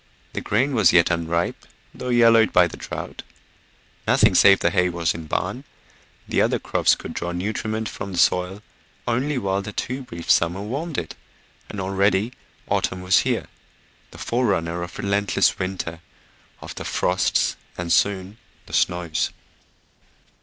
The 0.33 0.41
grain 0.41 0.73
was 0.73 0.91
yet 0.91 1.11
unripe, 1.11 1.63
though 1.93 2.09
yellowed 2.09 2.51
by 2.51 2.65
the 2.65 2.75
drought; 2.75 3.21
nothing 4.07 4.33
save 4.33 4.59
the 4.61 4.71
hay 4.71 4.89
was 4.89 5.13
in 5.13 5.27
barn; 5.27 5.63
the 6.27 6.41
other 6.41 6.57
crops 6.57 6.95
could 6.95 7.13
draw 7.13 7.31
nutriment 7.33 7.87
from 7.87 8.11
the 8.13 8.17
soil 8.17 8.63
only 9.07 9.37
while 9.37 9.61
the 9.61 9.71
too 9.73 10.01
brief 10.01 10.27
summer 10.27 10.59
warmed 10.63 10.97
it, 10.97 11.13
and 11.69 11.79
already 11.79 12.33
autumn 12.67 13.03
was 13.03 13.19
here, 13.19 13.45
the 14.09 14.17
forerunner 14.17 14.81
of 14.81 14.97
relentless 14.97 15.59
winter, 15.59 15.99
of 16.61 16.73
the 16.73 16.83
frosts, 16.83 17.55
and 17.77 17.93
soon 17.93 18.39
the 18.65 18.73
snows 18.73 19.29